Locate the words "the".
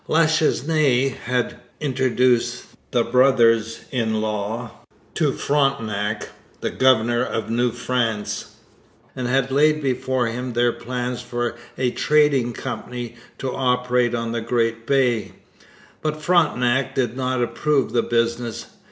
2.89-3.03, 6.59-6.71, 14.31-14.41, 17.93-18.01